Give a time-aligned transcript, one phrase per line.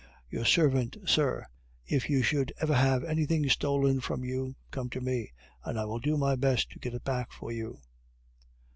[0.31, 1.45] Your servant, sir.
[1.85, 5.31] If you should ever have anything stolen from you, come to me,
[5.63, 7.77] and I will do my best to get it back for you."